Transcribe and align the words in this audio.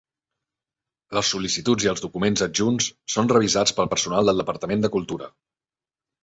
Les 1.17 1.27
sol·licituds 1.33 1.85
i 1.87 1.91
els 1.91 2.01
documents 2.05 2.43
adjunts 2.45 2.87
són 3.17 3.29
revisats 3.33 3.75
pel 3.81 3.93
personal 3.93 4.33
del 4.33 4.43
Departament 4.45 4.83
de 4.87 4.93
Cultura. 4.99 5.31